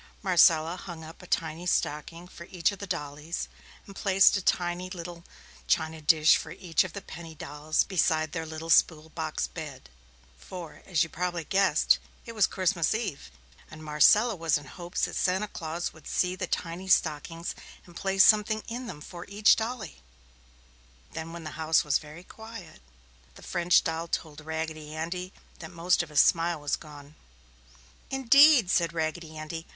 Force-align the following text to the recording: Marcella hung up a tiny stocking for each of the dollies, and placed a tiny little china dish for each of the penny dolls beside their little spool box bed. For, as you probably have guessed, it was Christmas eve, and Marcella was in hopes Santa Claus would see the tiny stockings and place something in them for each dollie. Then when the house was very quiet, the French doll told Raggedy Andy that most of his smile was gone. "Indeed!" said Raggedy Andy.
Marcella 0.23 0.77
hung 0.77 1.03
up 1.03 1.21
a 1.21 1.27
tiny 1.27 1.67
stocking 1.67 2.27
for 2.27 2.45
each 2.49 2.71
of 2.71 2.79
the 2.79 2.87
dollies, 2.87 3.47
and 3.85 3.95
placed 3.95 4.35
a 4.35 4.41
tiny 4.43 4.89
little 4.89 5.23
china 5.67 6.01
dish 6.01 6.37
for 6.37 6.49
each 6.49 6.83
of 6.83 6.93
the 6.93 7.03
penny 7.03 7.35
dolls 7.35 7.83
beside 7.83 8.31
their 8.31 8.47
little 8.47 8.71
spool 8.71 9.09
box 9.09 9.45
bed. 9.45 9.91
For, 10.39 10.81
as 10.87 11.03
you 11.03 11.09
probably 11.09 11.41
have 11.43 11.49
guessed, 11.49 11.99
it 12.25 12.33
was 12.33 12.47
Christmas 12.47 12.95
eve, 12.95 13.29
and 13.69 13.83
Marcella 13.83 14.35
was 14.35 14.57
in 14.57 14.65
hopes 14.65 15.01
Santa 15.15 15.47
Claus 15.47 15.93
would 15.93 16.07
see 16.07 16.35
the 16.35 16.47
tiny 16.47 16.87
stockings 16.87 17.53
and 17.85 17.95
place 17.95 18.23
something 18.23 18.63
in 18.67 18.87
them 18.87 19.01
for 19.01 19.25
each 19.27 19.55
dollie. 19.55 20.01
Then 21.11 21.31
when 21.31 21.43
the 21.43 21.51
house 21.61 21.83
was 21.83 21.99
very 21.99 22.23
quiet, 22.23 22.81
the 23.35 23.43
French 23.43 23.83
doll 23.83 24.07
told 24.07 24.41
Raggedy 24.41 24.95
Andy 24.95 25.31
that 25.59 25.69
most 25.71 26.01
of 26.01 26.09
his 26.09 26.21
smile 26.21 26.59
was 26.59 26.75
gone. 26.75 27.13
"Indeed!" 28.09 28.71
said 28.71 28.93
Raggedy 28.93 29.37
Andy. 29.37 29.67